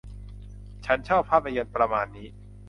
[0.85, 2.27] ฉันชอบภาพยนตร์ประมาณนี้